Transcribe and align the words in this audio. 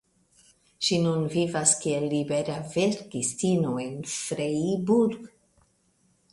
Ŝi 0.87 0.95
nun 1.03 1.27
vivas 1.33 1.73
kiel 1.83 2.07
libera 2.15 2.57
verkistino 2.79 3.77
en 3.87 3.95
Freiburg. 4.17 5.33